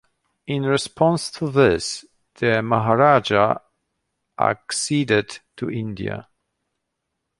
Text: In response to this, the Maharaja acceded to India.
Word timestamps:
In 0.47 0.63
response 0.63 1.29
to 1.29 1.51
this, 1.51 2.03
the 2.33 2.63
Maharaja 2.63 3.59
acceded 4.39 5.37
to 5.57 5.69
India. 5.69 6.27